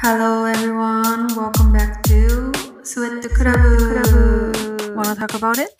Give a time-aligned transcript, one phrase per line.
[0.00, 2.52] Hello everyone, welcome back to
[2.84, 4.94] Sweat Club.
[4.94, 5.74] Wanna talk about it?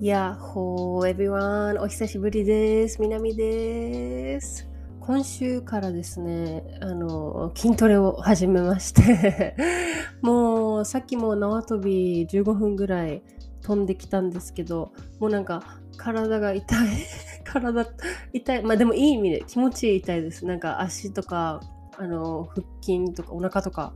[0.00, 1.82] やっほー、everyone!
[1.82, 2.98] お久しぶりです。
[3.02, 4.66] みなみです。
[5.00, 9.54] 今週からですね、あの、筋トレを始めまして、
[10.22, 13.22] もうさっきも縄跳び15分ぐらい
[13.60, 15.62] 飛んできたんですけど、もうなんか
[15.98, 16.88] 体が痛い。
[17.52, 17.86] 体
[18.32, 18.62] 痛い。
[18.62, 20.46] まあでもいい意味で気持ちいい痛いです。
[20.46, 21.60] なんか足とか、
[21.96, 23.92] あの、腹筋とかお腹とか、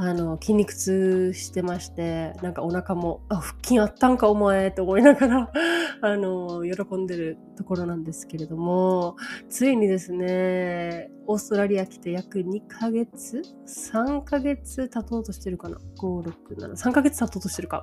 [0.00, 5.50] あの筋肉痛してましてなんかお腹もあ腹筋あったんかお前って思いながら
[6.02, 9.16] あの喜んでるところなんですけれども
[9.48, 17.82] ついにですねオーストラリア来て約2ヶ月3ヶ月経とうとしてるかな？567 3ヶ月経とうとしてるか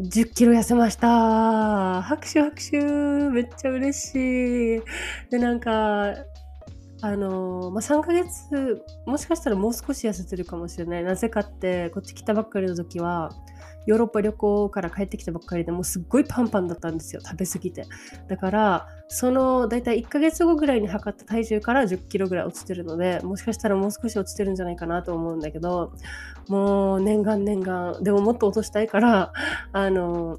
[0.00, 2.00] 10キロ痩せました。
[2.02, 2.78] 拍手拍手。
[3.30, 4.14] めっちゃ嬉し
[4.78, 4.82] い。
[5.30, 6.14] でなんか
[7.02, 11.04] あのまあ、3ヶ月もしかしたらもう少し痩せてるかもしれない。
[11.04, 13.30] なぜかってこっち来たばっかりの時は
[13.90, 17.20] ヨーロッパ旅行から帰ってきたばっかりでもうすっごいパンパンだったんですよ。
[17.24, 17.86] 食べ過ぎて。
[18.28, 25.92] だからそのだいたい1ヶ月後ぐらいに測った体重から1 0キロぐらい落ちてるのでもしかしたらもう少し落ちてるんじゃないかなと思うんだけど
[26.48, 28.00] もう念願念願。
[28.00, 29.32] でももっと落としたいから
[29.72, 30.38] あの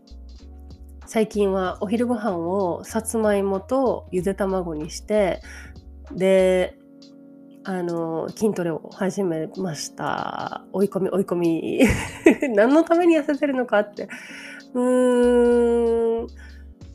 [1.06, 5.42] 最近はお昼ご飯をさつまいもとゆで卵にして
[6.14, 6.78] で
[7.64, 10.64] あの筋トレを始めました。
[10.74, 11.80] 追い込み追い込み。
[12.56, 14.10] 何のために痩せてるのかって。
[14.74, 16.28] うーん。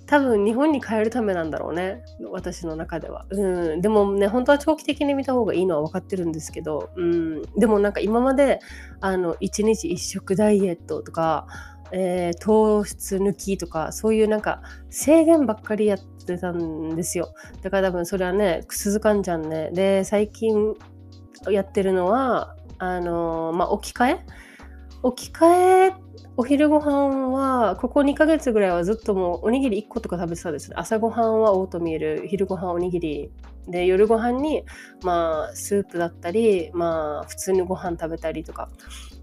[0.06, 2.03] 多分日本に帰るためなんだろうね。
[2.31, 3.27] 私の中では。
[3.31, 3.81] うん。
[3.81, 6.91] でもね本当は長期的に見た方がいいのは分かってるんですけど。
[6.97, 7.42] うん。
[7.56, 8.61] でもなんか今まで
[9.00, 11.47] あの1日1食ダイエットとか
[11.92, 17.32] えー、糖質抜きとかそういうなんか制限ばっかりやってたんですよ。
[17.62, 19.70] だから多分それはね続かんじゃんね。
[19.72, 20.74] で最近
[21.48, 24.26] やってるのはあのー、まあ置き換え？
[25.02, 25.94] 置き換え
[26.36, 30.75] お昼ご飯はここ2ヶ月ぐらいはずっともうおにぎり1個とか食べてたんですね。
[30.78, 33.30] 朝ごはんはオートミール昼ご飯おにぎり
[33.69, 34.65] で夜ご飯に
[35.03, 38.69] まあスープだったりまあ普通にご飯食べたりとか。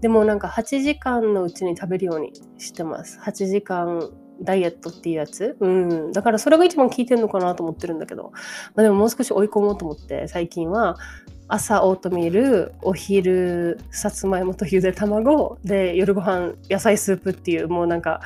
[0.00, 3.18] でもなんか8時間のうちに食べるようにしてます。
[3.20, 4.10] 8時間
[4.42, 5.56] ダイエットっていうやつ。
[5.60, 6.12] うん。
[6.12, 8.32] だからそれが一番効いてるのかなと思ってるんだけど、
[8.74, 10.96] まあ、でももう少し追い込もうと思って最近は
[11.48, 18.20] 朝オートミールお昼さつまいもとゆで卵で夜ご飯野菜スープっていうもうなんか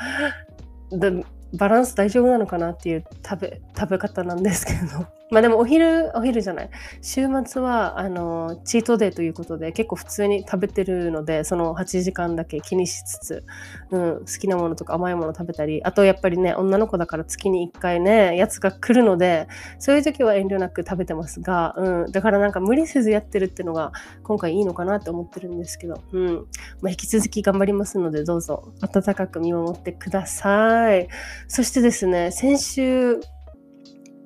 [1.55, 5.18] バランス大丈夫なのかなっていう食べ食べ方なんですけど。
[5.31, 6.71] まあでもお昼お昼じゃない
[7.03, 13.45] 週末はあのチートデーということで結構普通に食べてるのでその8時間だけ気にしつつ、
[13.91, 26.47] うん、好きなものとか甘いもの食べたりあとやっぱりね女の子だから月に1回ねやつが来るのでそういう時は遠慮なく食べてますが、うん、だからなんか無理せずやってるっていうのが今回いいのかなって思ってるんですけど、うん
[26.81, 31.09] まあ、引き続き頑張りますのでどうぞ温かく見守ってください。
[31.49, 33.21] そしてですね先週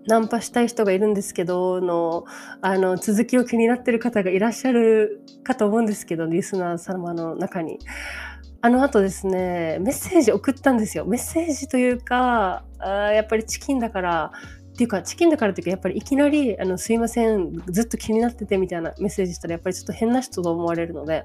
[0.06, 2.24] ナンパしたい人がいるんですけどの
[2.60, 7.78] あの続きを気になってる方がいらっしゃるかと思うんですけどリスナー様の中に。
[8.64, 14.32] あの後ですねメッセージ送ったんですよメッセージというかあやっぱりチキンだから
[14.72, 21.24] っていうかチキンだからっていうかやっぱりいきなりあの「すいませんずっと気になってて」みたいなメッセージしたらやっぱりちょっと変な人と思われるので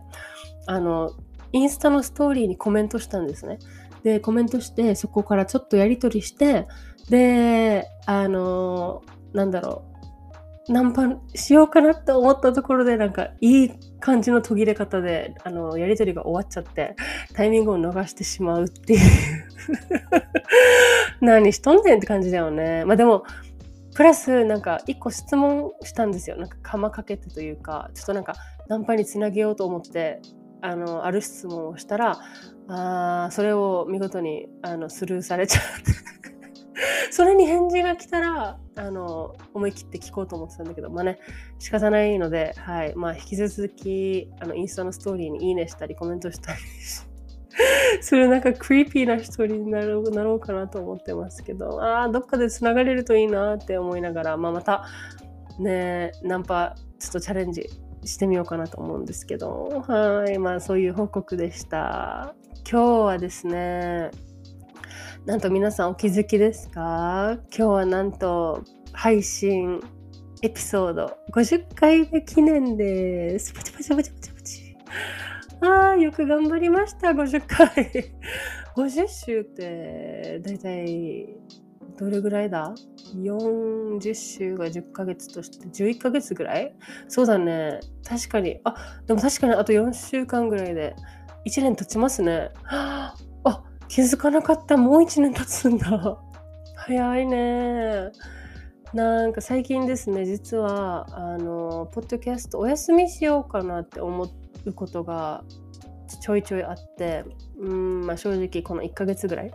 [0.65, 1.11] あの
[1.53, 3.59] インスタのストーリーにコメントしたんですね。
[4.03, 6.67] でコメントしてそこからちょっとやり取りして
[7.09, 9.03] であの
[9.33, 9.87] なんだろう。
[10.69, 11.03] ナンパ
[11.33, 16.95] しようかなって思ったところでなんかいい感じの途切れ方であのやり取りが終わっちゃって
[17.33, 18.99] タイミングを逃してしまうっていう。
[21.21, 22.83] 何しとんねんって感じだよね。
[22.83, 23.23] まあでも
[23.95, 26.35] プラスなんか一個質問したんですよ。
[26.35, 28.35] なんか釜かけてというかちょっとなんか
[28.67, 30.21] ナンパにつなげようと思って
[30.61, 32.19] あのある質問をしたら
[32.67, 35.63] あそれを見事にあのスルーされちゃっ
[36.21, 36.26] て。
[37.11, 41.19] それに返事が来たらあの思い切って聞こうと思ってたんだけどまあね
[41.59, 42.95] 仕方ないので、はい。
[42.95, 46.59] まあ、引き続きあのインスタのストーリーにいいねしたりコメントしたり
[48.01, 54.85] するなんかクリーピーな人になろうなろうかなと思ってますけどああどっかでつながれるといいなって思いながら、まあ、また
[55.59, 57.69] ねナンパちょっとチャレンジ
[58.03, 60.37] してみようかなと思うんですけどはい。
[60.37, 62.35] まあそういう報告でした。
[62.69, 64.11] 今日はですね
[65.27, 67.37] なんと皆さんお気づきですか？
[67.55, 68.63] 今日はなんと
[68.93, 69.81] 配信
[70.41, 74.75] エピソード50回目記念ですパチパチパチパチパチ
[75.59, 77.67] あーよく頑張りました50回
[78.77, 81.27] 50週ってだいたい
[81.97, 82.73] どれぐらいだ
[83.15, 86.73] ?40 週が10ヶ月として11ヶ月ぐらい？
[87.09, 87.81] そうだね。
[88.07, 88.61] 確かに。
[88.63, 88.75] あ、
[89.05, 90.95] でも確かにあと4週間ぐらいで
[91.45, 92.51] 1年経ちますね。
[93.87, 94.77] 気づかなかった。
[94.77, 96.17] もう1年経つんだ。
[96.75, 98.11] 早いね。
[98.93, 104.27] なんか最近ですね、実は、あの、ポッドキャストお休みしようかなって思
[104.65, 105.43] うことが
[106.21, 107.25] ちょいちょいあって、
[107.59, 109.51] うん、まあ正直この1ヶ月ぐらい、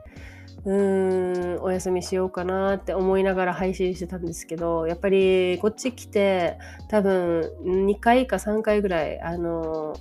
[0.65, 6.59] うーん、お休みしようかなって思いながら配信してたんですけど、やっぱりこっち来て、
[6.89, 9.95] 多分2回か3回ぐらい、あの、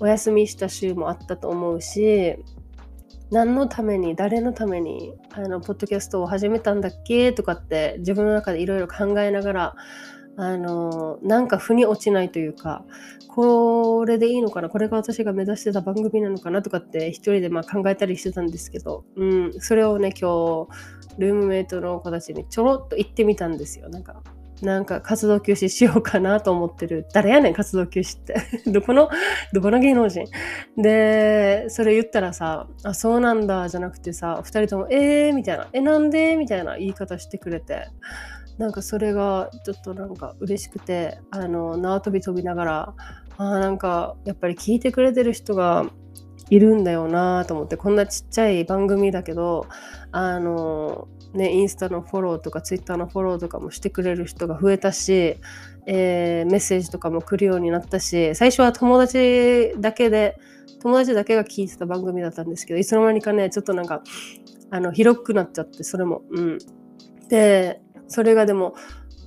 [0.00, 2.36] お休みした週もあったと思うし、
[3.30, 7.32] 何のために誰のためにあのポッドキャストを始めたんだっけ？
[7.32, 9.74] とかって自分の中でいろいろ考えながら
[10.36, 12.84] あのなんか腑に落ちないというか
[13.28, 14.68] これでいいのかな？
[14.68, 16.62] これが私が目指してた番組なのかな？
[16.62, 20.68] とかって一人でまあ考えたりしてたんですけど、うん、それをね今日
[21.18, 23.88] ルームメイトの子たちにちょろっと言ってみたんですよ。
[23.88, 24.22] なんか
[24.62, 27.06] なんか活動休止しようかなと思ってる。
[27.12, 28.36] 誰やねん、活動休止って。
[28.70, 29.08] どこの、
[29.52, 30.24] どこの芸能人
[30.76, 37.88] で、それ言ったらさ、あ、そうなんだ、じゃなくてさ、二人とも、えーみたいな、え、なんでみたいな言い方してくれて、
[38.58, 42.94] なんかそれがちょっとなんか嬉しくて、あの、縄跳び飛びながら、
[43.36, 45.86] あなんかやっぱり聞いてくれてる人が
[46.50, 49.66] いるんだよなと思ってこんなちっちゃい番組だけど
[50.12, 55.36] あのね、インスタのフォローとかツイッターのフォローとかもしてくれる人が増えたし、
[55.86, 60.38] えー、メッセージとかも来るようになったし最初は友達だけで
[60.80, 64.02] 友達だけが聞いてた番組だったんですけどいつの間にかねちょっとなんか
[64.70, 66.22] あの広くなっちゃってそれも。
[66.30, 66.58] うん、
[67.28, 68.74] でそれがでも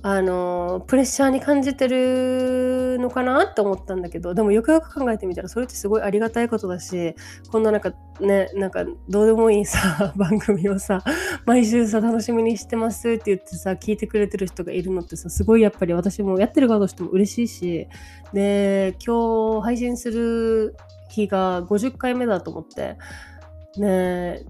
[0.04, 7.14] あのプレッシャーに感じてるのかなって思ったんだけどでもよくよく考えてみたらそれってすごいありがたいことだし
[7.50, 11.04] こんななんかねなんかどうでもいいさ 番組をさ
[11.46, 17.86] 毎週さ楽しみにしてますって言ってさ聞いてくれてる人がいるのってさすごいやっぱり私もやってる側としても嬉しいし
[18.32, 20.74] で今日配信する
[21.10, 22.96] 日が50回目だと思って
[23.76, 24.44] ね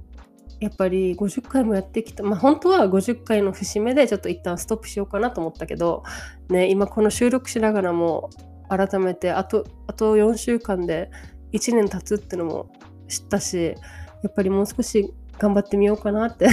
[0.62, 6.04] やっぱり50回もやってきた、まあ、本当は50回の節目でちょっと一旦ストップしようかなと思ったけど、
[6.50, 8.30] ね、今この収録しながらも
[8.68, 11.10] 改めてあとあと4週間で
[11.52, 12.70] 1年経つってのも
[13.08, 13.74] 知ったし
[14.22, 16.48] やっぱりもう少し頑張ってみようかなって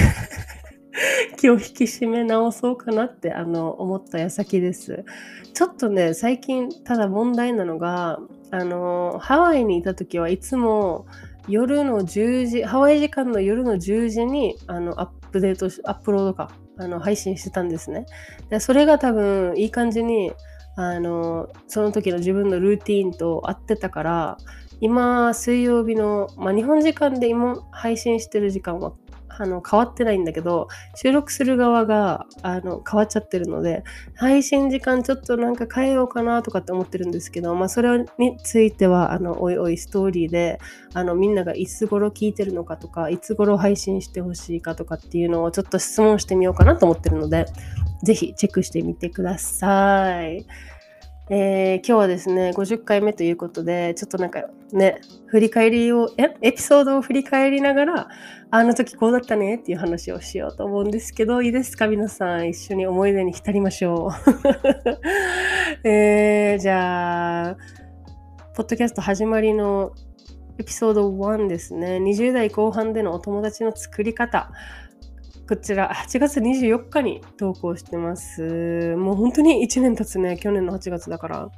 [1.37, 5.05] 気を引き締め直そうかなってあの思った矢先です。
[5.53, 8.19] ちょっとね最近ただ問題なのが
[8.49, 11.05] あのハワイにいた時はいつも
[11.49, 18.05] 夜の10時、ハワイ時間の夜の10時にあのアップデートアップロードか、あの配信してたんですね。
[18.49, 20.31] でそれが多分いい感じに
[20.75, 24.37] あのその時の自分のルーティンと合ってたから
[24.79, 28.93] 今水曜日の、まあ、日本時間で今配信してる時間は
[29.39, 33.83] あの変わってないんだけど収録する側があの変わっちゃってるので
[34.15, 40.59] 配信時間ちょっとなんか変えようかなとかって思ってるんですけど、まあ、それについてはあのおいおいストーリーで
[40.93, 47.45] あのみんながいつ頃聞いてるのかとかいつ頃配信してほしいかとかっていうのをちょっと質問してみようかなと思ってるので
[48.03, 50.45] ぜひチェックしてみてください。
[51.31, 58.07] えー、今日はですね、50回目ということで、ちょっとなんかね、振り返りを、えエピソードを振り返りながら、
[58.49, 61.87] あの時こうだったねっていう話をしようと思うんですけど、いいですか？
[61.87, 64.11] 皆さん、一緒に思い出に浸りましょう。
[65.87, 67.57] えー、じゃあ、
[68.55, 69.91] ポッドキャスト始まりの
[70.57, 71.97] エピソード1ですね。
[71.97, 74.51] 20代後半でのお友達の作り方。
[75.49, 78.95] こちら8月24日に投稿してます。
[78.97, 80.37] もう本当に1年経つね。
[80.37, 81.49] 去年の8月だから。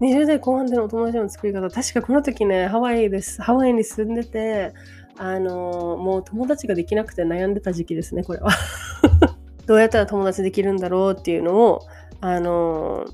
[0.00, 1.70] 20代後半でのお友達の作り方。
[1.70, 3.40] 確かこの時ね、ハワイです。
[3.40, 4.74] ハワイに住んでて、
[5.16, 8.50] あの、もう友達ができなくて悩んでた時期ですね、これは。
[9.66, 11.82] どうやったら友達できるんだろうっていうのを、
[12.20, 13.06] あの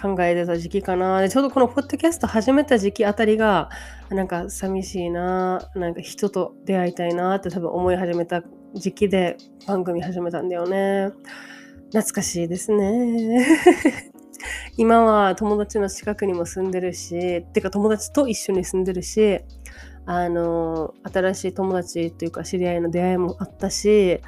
[0.00, 1.20] 考えてた時期かな。
[1.20, 3.68] で、ちょうどこのポッドキャスト始めた時期あたりが、
[4.08, 8.42] なんか寂しいな、なんか人と出会いたいなって多分思い始めた
[8.74, 11.10] 時期で番組始めたんだよね。
[11.92, 13.46] 懐かしいですね。
[14.76, 19.40] 今は友達の近くにも住んでるし、てか友達と一緒に住んでるし、
[20.06, 24.20] あの、新しい友達というか知り合いの出会いもあったし、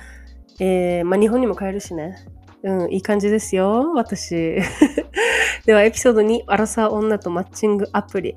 [0.61, 2.17] えー、まあ、日本にも帰るしね。
[2.63, 4.59] うん、いい感じですよ、私。
[5.67, 8.37] では、エピソード2、アラサー女とマッチングアプリ。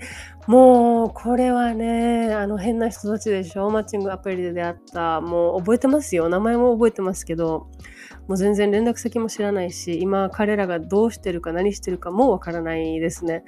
[0.49, 3.69] もうこれはねあの変な人たちでしょ？
[3.69, 5.21] マッチングアプリで出会った。
[5.21, 6.27] もう覚えてますよ。
[6.27, 7.67] 名前も覚えてますけど。
[8.29, 13.43] もう全然連絡先も知らないし今彼らがどうしてるか何してるかもわからないですね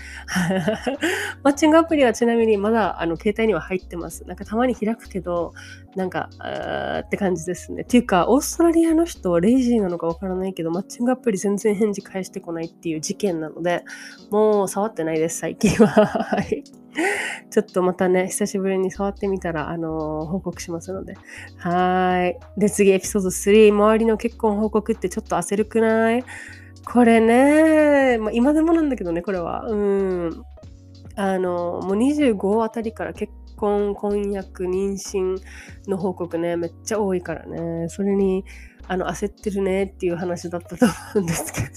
[1.43, 5.53] マッチングアプリはちなみにまだあの携帯には入ってますなんかたまに開くけど
[5.95, 13.83] なんかあって感じですねっていうかオーストラリアの人はレイジーなのかわからないけどマッチングアプリ全然返事返してこないっていう事件なので
[14.31, 15.87] もう触ってないです最近は
[16.33, 16.63] はい
[17.49, 21.15] ちょっとまたね、久しぶりに触ってみたら、あのー、報告しますので。
[21.57, 22.59] はい。
[22.59, 23.71] で、次、エピソード3。
[23.71, 26.23] 周りの結婚報告ってちょっと焦るくない？
[26.83, 29.67] これね、まあ、今でもなんだけどね、これは。
[29.67, 30.43] うん。
[31.15, 35.37] あの、もう25あたりから結婚、婚約、妊娠
[35.87, 37.87] の報告ね、めっちゃ多いからね。
[37.89, 38.43] それに、
[38.87, 41.67] あの、焦ってるねっていう話だったと思うんですけど。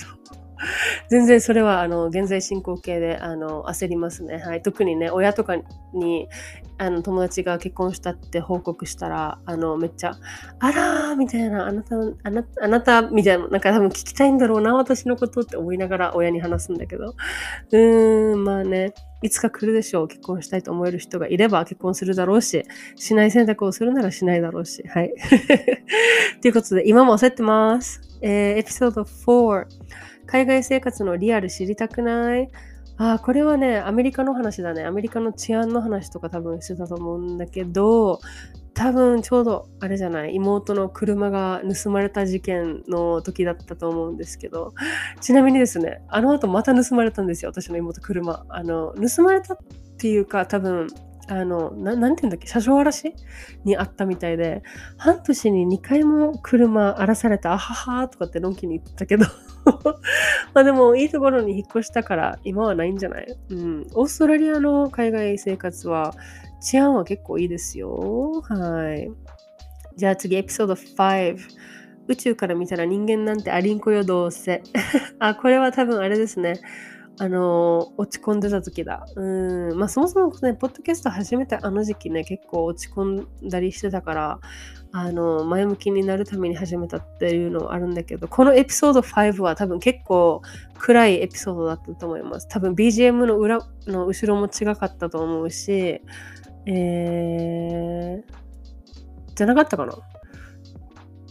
[1.11, 5.57] 全然それはあの現在進行形であの焦りますね、はい、特にね親とか
[5.93, 6.29] に
[6.77, 10.17] あの友達が結婚したって報告したらあのめっちゃ
[10.59, 17.15] 「あらー」みたいなあなたあなあなたみたいななんか多分聞きたいんだろうな私のことって思いながら親に話すんだけど。
[17.71, 18.93] うーんまあね
[19.23, 20.09] いつか来るでしょう。
[20.09, 22.63] 結婚したいと思える人がいれば結婚するだろうし
[22.97, 25.15] しない選択をするならしないだろうしはい。
[26.43, 29.67] ということで今も焦ってます、えー、エピソード4
[30.35, 32.49] 海外生活のリアル知りたくない？
[32.97, 34.83] あこれはね、アメリカの話だね。
[34.85, 38.19] アメリカの治安の話とか多分してたと思うんだけど、
[38.75, 40.35] 多分ちょうどあれじゃない？
[40.35, 44.75] 妹の車が盗まれた事件の時だったと思うんですけど。
[45.21, 47.53] ちなみにですねあの後また盗まれたんですよ。
[47.53, 48.45] 私の妹車。
[48.49, 49.59] あの盗まれたっ
[49.99, 50.89] ていうか多分
[51.29, 52.47] あのななんて言うんだっけ？
[52.47, 53.15] 車上荒らし
[53.65, 54.63] にあったみたいで
[54.99, 59.25] 半年に2回も車荒らされたあははとかってのんきに言ったけど
[60.53, 63.27] まあでもいいところに引っ越したから今はないんじゃない？
[63.51, 63.87] うん。
[63.95, 66.15] オーストラリアの海外生活は
[66.61, 68.43] 治安は結構いいですよ。
[68.43, 69.11] はい。
[69.97, 71.39] じゃあ次エピソード5。
[72.07, 74.63] 宇宙から見たら人間なんてありんこよどうせ。
[75.21, 76.61] あ、これは多分あれですね。
[77.21, 79.07] あの落ち込んでた時だ。
[79.15, 79.79] うん。
[79.79, 84.41] まあそもそもね、ポッドキャスト始めたあの時期ね、結構落ち込んだりしてたから、
[84.91, 90.43] あの前向きになるために始めたっていうのはあるんだけど、このエピソード5は多分結構
[90.79, 92.49] 暗いエピソードだったと思います。
[92.49, 96.01] 多分 BGM の裏の後ろも違かったと思うし、
[96.67, 99.95] えー、じゃなかったかな？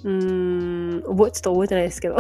[0.06, 2.18] うーん、覚え、ちょっと覚えてないですけど。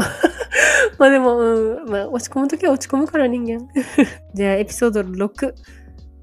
[0.98, 3.68] まあでも、うん、まあ落ち込むときは落ち込むから人間。
[4.34, 5.54] じゃあエピソード6。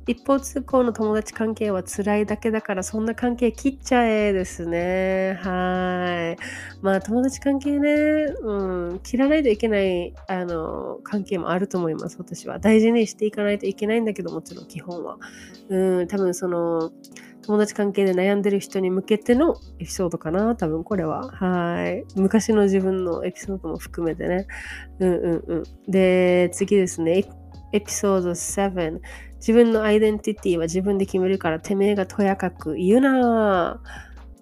[0.07, 5.39] 一方通行の友達関係は辛いだけだからそんな関係切っちゃえですね。
[5.41, 6.83] はい。
[6.83, 7.91] まあ友達関係ね、
[8.43, 12.59] うん、切らないといけないあの関係もあると思います、私は。
[12.59, 15.19] 大事にしていかないといけないんだけど、もちろん基本は。
[15.69, 16.91] うん、多分その、
[17.51, 21.33] 友達関係で悩んでる人に向けてのエピソードかな多分これは。
[21.33, 22.05] はい。
[22.15, 24.47] 昔の自分のエピソードも含めてね。
[25.01, 25.55] うんうんう
[25.89, 25.91] ん。
[25.91, 27.25] で、次ですね。
[27.73, 29.01] エピソード7。
[29.39, 33.83] 自分のアイデンティティは自分で決めるからてめえがとやかく言うな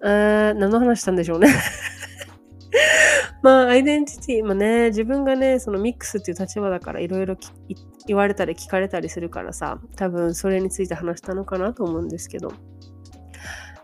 [0.03, 0.53] ぁ。
[0.53, 1.47] 何の話したんでしょうね
[3.41, 7.37] まあ、アイデンティティ、まあね、自分がね、そのミックスっていう立場だからいろいろ
[8.05, 12.53] 言われたり聞かれたりするからさ、多分それについて話したのかなと思うんですけど。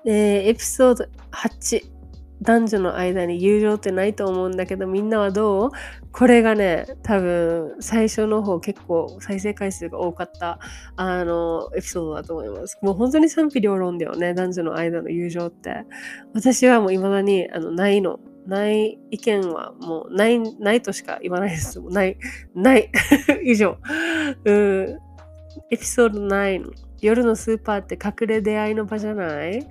[0.06, 1.96] で、エピソード8。
[2.42, 5.72] 男女の間に友情ってないと思うんだけどみんなはどう？
[6.12, 10.60] これがね多分最初の方結構再生回数が多かった
[10.96, 15.86] あのエピソードだと思いますもう本当に賛否両論だよね男女の間の友情って
[16.34, 21.82] 私はもう未だにあのないのない意見はもうない、ないとしか言わないです。
[21.82, 22.18] ない、
[22.54, 22.92] ない。
[23.44, 23.80] 以上。
[24.46, 25.00] うん。
[25.72, 26.85] エピソード9。
[27.02, 29.68] 夜のスーパーって隠れ出会いの場じゃない？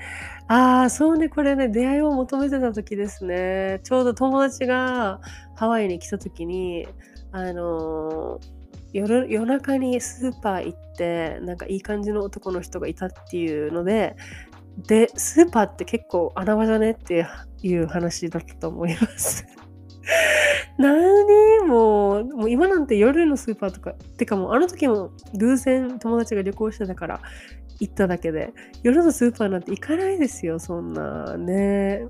[0.49, 3.81] ああ、そうね、これね、出会いを求めてた時ですね。
[3.83, 5.21] ちょうど友達が
[5.55, 6.87] ハワイに来た時に、
[7.33, 8.41] あの、
[8.93, 14.15] 夜夜中にスーパー行ってなんかいい感じの男の人がいたっていうので
[14.87, 16.93] でスーパーって結構穴場じゃね？
[16.93, 17.27] って
[17.61, 19.45] いう話だったと思います。
[20.79, 27.21] 何もう、もう今なんて夜のスーパーとか、てかもうあの時も偶然友達が旅行してたから
[27.81, 31.37] 行っただけで、夜のスーパーなんて行かないですよ、そんな。
[31.37, 32.07] ね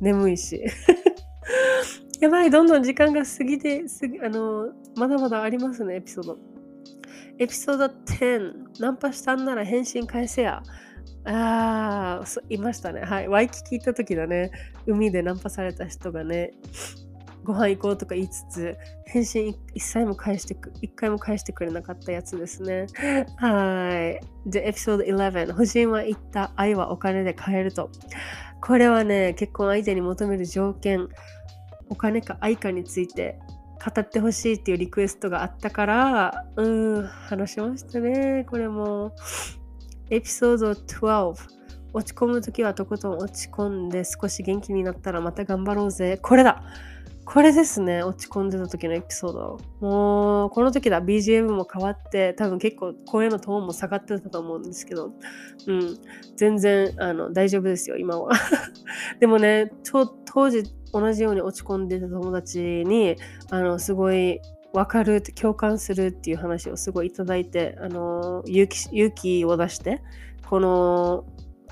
[0.00, 0.62] 眠いし。
[2.20, 3.84] やばい、どんどん時間が過ぎて、
[4.22, 6.38] あの、まだまだありますね、エピソード。
[7.38, 10.62] エピソード10、ナンパしたんなら返信返せや。
[11.24, 13.00] ああ、いましたね。
[13.00, 13.28] はい。
[13.28, 14.50] ワイキキ行った時だね。
[14.86, 16.52] 海でナンパされた人がね、
[17.44, 22.86] ご飯行こうとか言いつつ、返信一切も返してく、一回も返してくれなかったやつですね。
[23.36, 24.50] はい。
[24.50, 27.90] で、エピソード11、夫人は言った愛はお金で買えると。
[28.60, 31.08] これはね、結婚相手に求める条件、
[31.88, 33.38] お金か愛かについて
[33.84, 36.68] 語ってほしいっていうリクエストがあったから、う
[37.00, 39.12] ん、話しましたね、これも。
[40.10, 41.62] エピソード12。
[41.94, 46.18] 落ち込むときはとことん落ち込んで少し元気になったらまた頑張ろうぜ。
[46.22, 46.62] これだ
[47.24, 49.60] これですね、落ち込んでた時のエピソード。
[49.80, 55.12] もう、この時だ、BGM も変わって、多分結構声のトーンも下がってたと思うんですけど、
[55.66, 55.98] うん、
[56.36, 58.32] 全然あの大丈夫ですよ、今は。
[59.20, 63.16] でもね、当時同じように落ち込んでた友達に、
[63.50, 64.40] あの、すごい
[64.72, 68.66] 分かる共感するっていう話をすごいいただいて、あの勇
[69.12, 70.02] 気を出して
[70.48, 71.24] この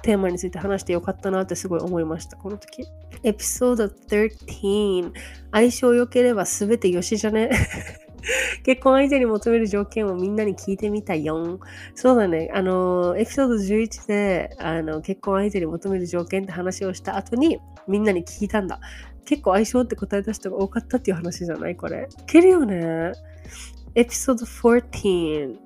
[0.03, 2.85] テーマについて話してよかったなってすごい思いました、この時。
[3.23, 5.13] エピソード13。
[5.53, 7.51] 相性良ければ全てよしじゃね？
[8.65, 11.59] 結婚相手に求める条件をみんなに聞いてみたよ。
[11.95, 12.51] そうだね。
[12.53, 18.79] あの、エピソード11で、あの、結婚相手に求める条件って話をした後に、みんなに聞いたんだ。
[19.25, 21.77] 結構相性って答えた人が多かったっていう話じゃない？
[21.77, 22.09] これ。
[22.11, 23.13] いけるよね。
[23.95, 25.57] エピソード14。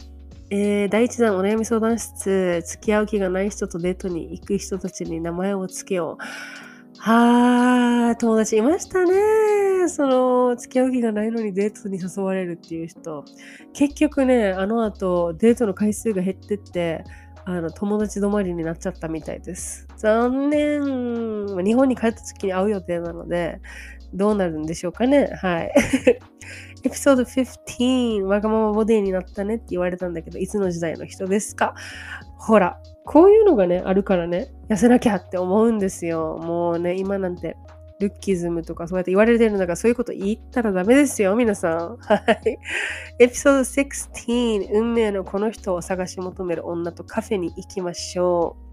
[0.57, 7.01] えー、第1弾お悩み相談室、付き合う気がない人とデートに行く人たちに名前を付けよう。
[7.01, 9.89] はあ、友達いましたね。
[9.89, 13.25] その、付き合う気がないのにデートに誘われるっていう人。
[13.73, 17.03] 結局ね、あの後、デートの回数が減ってって、
[17.47, 19.89] あの、友達止まりになっちゃったみたいです。
[19.97, 20.83] 残念。
[21.65, 23.61] 日本に帰った時に会う予定なので、
[24.15, 25.31] どうなるんでしょうかね。
[25.41, 25.73] はい。
[26.85, 31.75] エピソード15、わがままボディになったねって言われたんだけど、いつの時代の人ですか？
[32.39, 36.39] ほら、こういうのがね、あるからね、痩せなきゃって思うんですよ。
[36.43, 37.57] もうね、今なんて、
[38.01, 41.97] ルッキズムとかそうやって言われてるんだから、そういうこと言ったらダメですよ、皆さん。
[41.97, 42.59] はい。
[43.19, 48.64] エピソード16、運命のこの人を探し求める女とカフェに行きましょう。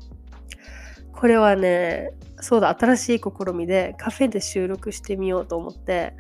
[1.14, 6.14] これはね、そうだ、新しい試みでカフェで収録してみようと思って、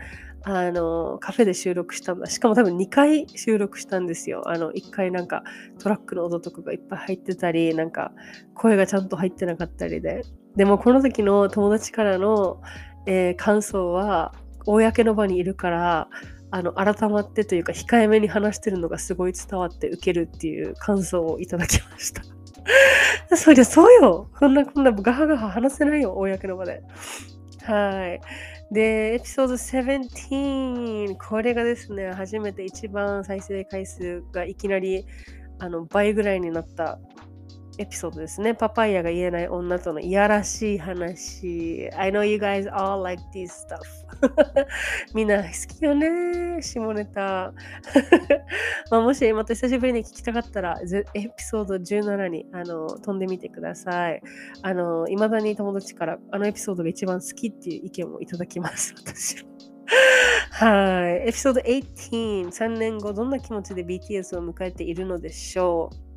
[0.43, 2.27] あの、カフェで収録したんだ。
[2.27, 4.43] しかも多分2回収録したんですよ。
[4.47, 5.43] あの、1回なんか
[5.79, 8.11] トラックの音とかがいっぱい入ってたり、なんか
[8.55, 10.23] 声がちゃんと入ってなかったりで。
[10.55, 12.61] でもこの時の友達からの、
[13.05, 14.33] えー、感想は、
[14.65, 16.09] 公の場にいるから、
[16.51, 22.23] あの、改まってというか、控えめに話してるのがすごい伝わって受けるっていう感想をいただきました。
[23.35, 24.29] そりゃそうよ。
[24.37, 26.83] こんなこんなガハガハ話せないよ、公の場で。
[27.63, 28.21] はい。
[28.73, 35.05] で、エピソード17、これがですね、初めて一番再生回数がいきなり
[35.59, 36.99] あの倍ぐらいになった
[37.77, 38.53] エピソードですね。
[38.53, 41.89] パパイヤが言えない女とのいやらしい話。
[41.95, 43.79] I know you guys all like this stuff.
[45.13, 46.61] みんな好きよね。
[46.61, 47.53] 下ネタ。
[48.91, 50.79] まあもしまた久しぶりに聞きたかったら、
[51.13, 54.21] エピソード17にあの飛んでみてください。
[54.61, 58.93] あの、いまだに友達からあのエピソードが一番好きっていう意見をいただきます。
[59.01, 59.45] 私
[60.51, 61.27] はい。
[61.27, 66.10] エピソード18、3年後、どんな気持ちで BTS を迎えているのでしょう？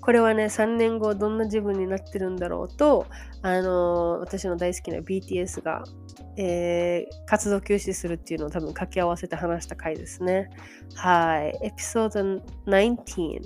[0.00, 3.06] これはね、3年後どんな自分になってるんだろうと、
[3.42, 5.84] あのー、私の大好きな BTS が、
[6.36, 10.50] えー、活動休止するっていうのを多分掛け合わせて話した回ですね。
[10.94, 11.58] はい。
[11.62, 13.40] エピソード19。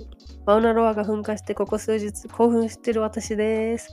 [0.45, 3.89] マウナロアが噴火してここ数日興奮してる私です。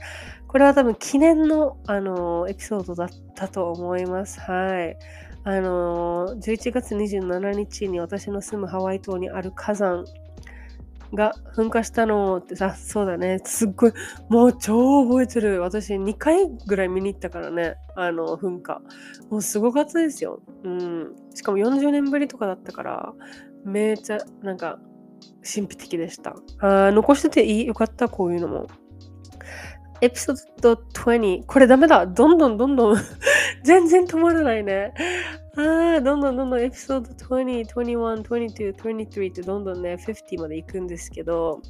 [0.47, 4.39] これは多分記念の、あのー、エピソードだったと思います。
[4.39, 4.97] はい。
[5.45, 10.05] あのー、11月27日に私の住むハワイ島にある火山
[11.13, 13.39] が噴火したのってさ、そうだね。
[13.45, 13.93] すっごい、
[14.29, 15.61] もう超覚えてる。
[15.61, 17.75] 私2回ぐらい見に行ったからね。
[17.95, 18.81] あの、噴火。
[19.29, 20.41] もうすごかったですよ。
[20.63, 21.15] うん。
[21.33, 23.13] しかも40年ぶりとかだったから、
[23.63, 24.79] めっちゃ、なんか、
[25.43, 26.35] 神秘的でした。
[26.59, 27.67] あ残してていい？
[27.67, 28.67] よかった、こういうのも。
[30.01, 31.45] エピソード20。
[31.45, 32.05] これダメだ。
[32.05, 32.97] どんどんどんどん
[33.63, 34.93] 全然止まらないね。
[35.55, 41.61] ああ、どんどんどんどんエピソード20、21、22、23ってどんどんね、50まで行くんですけど、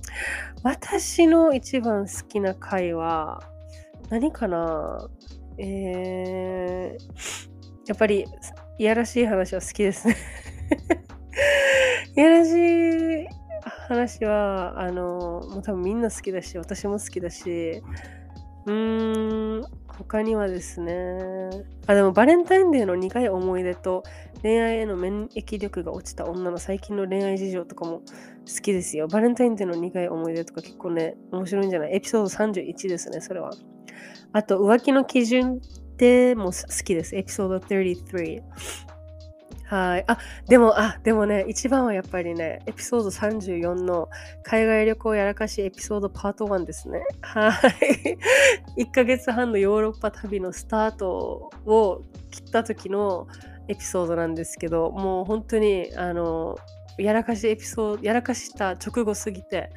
[0.64, 3.44] 私の一番好きな回は、
[4.10, 5.10] 何かな？
[5.58, 7.48] えー、
[7.88, 8.26] やっぱり、
[8.80, 10.16] いやらしい話は好きですね。
[12.16, 13.28] いやらしい
[13.90, 17.84] 話は、あの、もう多分みんな好きだし、私も好きだし、
[18.66, 21.20] うーん、他にはですね、
[21.86, 24.04] あ、でもバレンタインデーの苦い思い出と
[24.42, 28.04] 恋愛への免疫力が落ちた女の最近の恋愛事情とかも好
[28.62, 29.08] きですよ。
[29.08, 31.96] バレンタインデーの苦い思い出とか結構ね、面白いんじゃない？
[31.96, 33.52] エピソード31ですね、それは。
[34.32, 35.62] あと、浮気の基準
[35.98, 37.16] でも好きです。
[37.16, 38.42] エピソード33。
[39.66, 40.04] はい。
[40.08, 44.10] あ、でも、あ、でもね、一番はやっぱりね、エピソード34の
[44.44, 47.02] 海外旅行やらかしエピソードパート1ですね。
[47.22, 48.18] はい。
[48.84, 53.28] 1ヶ月半のヨーロッパ旅のスタートを切った時の
[53.68, 56.58] エピソードなんですけど、もう本当に、あの、
[56.98, 59.72] やらかしエピソード、やらかした直後すぎて、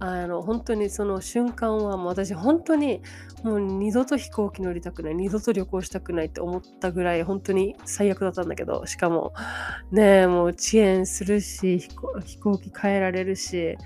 [0.00, 3.02] あの本当にその瞬間はもう私本当に
[3.42, 9.32] もう二度と飛行機乗りたくない二度と旅行したくないって思ったぐらい本当に最悪だったんだけどしかも
[9.90, 11.78] ねもう遅延するし
[12.24, 13.76] 飛行機変えられるし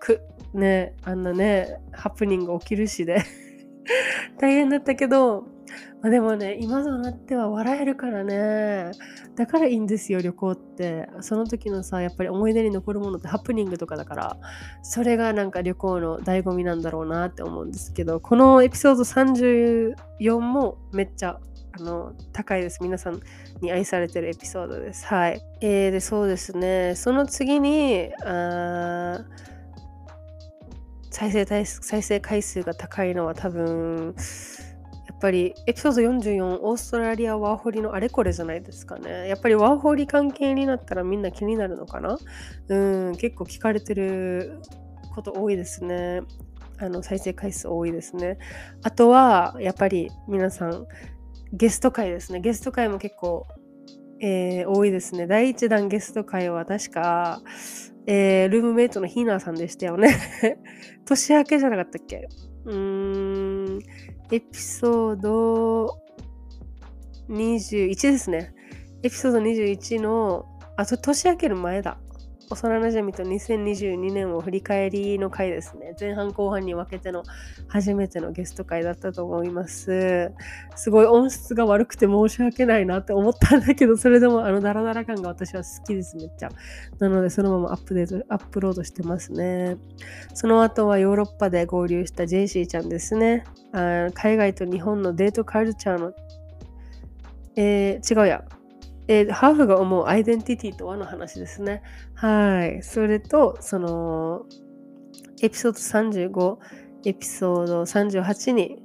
[0.00, 0.20] く
[0.52, 3.22] ねあんなねハプニング起きるしで。
[4.38, 5.46] 大変だったけど
[6.04, 8.90] まあ、でもね、今となっては笑えるからね。
[9.36, 11.08] だからいいんですよ、旅行って。
[11.22, 14.36] その時のさ、やっぱり思い出に残るものってハプニングとかだから、
[14.82, 21.40] それがなんか旅行の醍醐味なんだろうなって思うんですけど、このエピソード34もめっちゃ
[21.72, 22.82] あの高いです。
[22.82, 23.20] 皆さん
[23.62, 25.06] に愛されてるエピソードです。
[25.06, 25.40] はい。
[25.62, 26.96] えー、で、そうですね。
[26.96, 29.24] その次に、あ
[31.10, 34.14] 再生再生回数が高いのは多分、
[35.24, 39.26] ぱりエピソード44オーストラリアワーホリのあれこれじゃないですかね。
[39.26, 42.18] やっぱりワーホリ関係になったらみんな気になるのかな？
[42.68, 44.60] うん結構聞かれてる
[45.14, 46.20] こと多いですね。
[46.78, 48.36] あの再生回数多いですね。
[48.82, 50.86] あとはやっぱり皆さん
[51.54, 52.40] ゲスト会ですね。
[52.40, 53.46] ゲスト会も結構、
[54.20, 55.26] えー、多いですね。
[55.26, 57.40] 第1弾ゲスト会は確か、
[58.06, 60.18] えー、ルームメイトのヒーナーさんでしたよね。
[61.06, 62.28] 年明けじゃなかったっけ？
[62.66, 63.78] うーん、
[64.30, 65.98] エピソード
[67.28, 68.54] 21ですね。
[69.02, 71.98] エピソード21の、あ、と年明ける前だ。
[72.50, 75.94] 幼なじみと2022年を振り返りの回ですね。
[75.98, 77.22] 前半後半に分けての
[77.68, 80.30] 初めてのゲスト回だったと思います。
[80.76, 86.50] すごい音質が悪くて申し訳ないなって思ったんだけど、それでもあのダラダラ感が私は好きです、めっちゃ。
[86.98, 89.76] なのでそのままアップデート、アップロードしてますね。
[90.34, 93.44] その後はヨーロッパで合流したジェイシーちゃんですね。
[93.72, 96.12] あ海外と日本のデートカルチャーの、
[97.56, 98.44] えー、違うや。
[99.06, 101.82] えー、ハーフが思うアイデンティティとはの話ですね。
[102.14, 102.82] はい。
[102.82, 104.46] それと、その、
[105.42, 106.58] エピソード35、
[107.06, 108.82] エピソード38に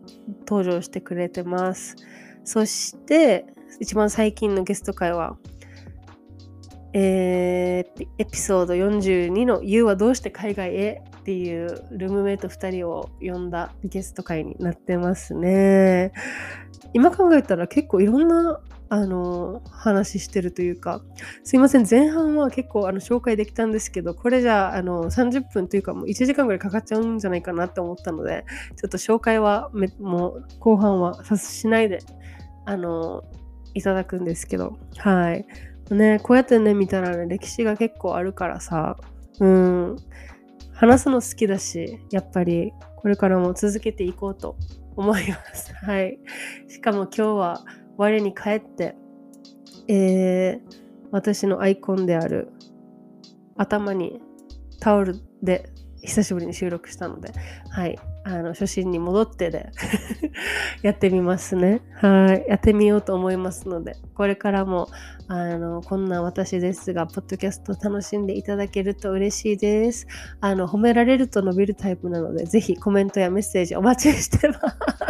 [0.47, 1.95] 登場してくれてます。
[2.43, 3.45] そして、
[3.79, 5.37] 一番最近のゲスト会は、
[6.93, 16.11] えー、エピソード42の You はどうして海外へっていうルームメイト2人を呼んだゲスト会になってますね。
[16.93, 18.59] 今考えたら結構いろんな
[18.91, 21.01] あの話してるというか
[21.43, 31.99] すいません前半は結構あの紹介できたんですけどこれじゃああの30分というかもう1時間ぐらいかかっちゃうんじゃないかなって思ったのでちょっと紹介はめもう後半はさしないで
[32.65, 33.23] あの
[33.75, 35.45] いただくんですけどはい。
[35.91, 38.97] ねこうやってね見たらね歴史が結構あるからさ
[39.39, 39.95] うん。
[40.73, 44.55] 話すの好きだしやっぱりこれからも続けていこうと
[44.95, 45.73] 思います。
[45.73, 46.19] はい。
[46.67, 47.65] しかも今日は
[47.99, 48.95] 我に返って、
[49.89, 50.59] えー、
[51.11, 52.47] 私のアイコンである
[53.57, 54.21] 頭に
[54.79, 55.69] タオルで
[56.01, 57.33] 久しぶりに収録したので、
[57.69, 57.99] はい、
[58.31, 59.71] あの初心に戻ってで
[60.83, 61.81] やってみますね。
[61.95, 64.87] はい、やってみようと思いますので、これからも
[65.27, 70.05] あのこんな私ですが、ポッドキャスト楽しんでいただけると嬉しいです。
[70.41, 74.55] あの褒められると伸びるタイプなので、ぜひコメントやメッセージお待ちしてま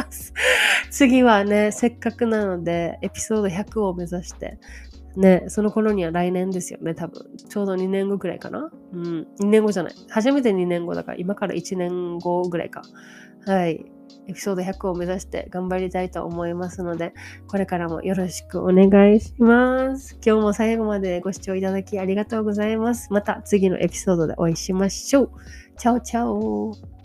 [0.10, 0.34] す。
[0.90, 4.58] 次はね、せっかくなので、エピソード100を目指して、
[5.16, 7.26] ね、その頃には来年ですよね、多分。
[7.50, 8.72] ちょうど2年後ぐらいかな。
[8.94, 9.94] うん、2年後じゃない。
[10.10, 12.84] 初めて2年後だから、今から1年後ぐらいか。
[13.46, 13.86] はい。
[14.28, 17.14] エピソード100を目指して頑張りたいと思いますので、
[17.48, 20.20] これからもよろしくお願いします。
[20.24, 23.12] 今日も最後までご視聴いただきありがとうございます。
[23.12, 25.32] また次のエピソードでお会いしましょう。
[25.78, 26.99] チャオチャオ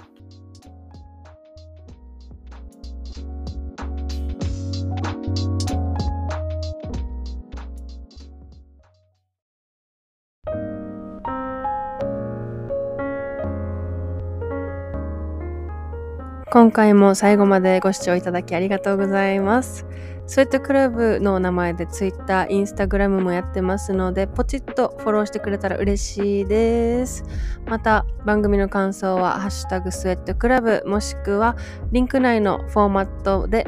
[16.55, 19.85] 今回も最後までご視聴いただきありがとうございます。
[20.29, 27.25] スウェットクラブの名前で Twitter、Instagram もやってますので、ポチッとフォローしてくれたら嬉しいです。
[27.67, 31.57] また、番組の感想は、ハッシュタグスウェットクラブ、もしくは、
[31.91, 33.67] リンク内のフォーマットで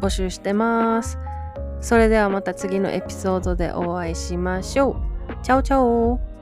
[0.00, 1.18] 募集してます。
[1.82, 4.96] それではまた次のエピソードでお会いしましょう。
[5.42, 6.35] チャオチャオ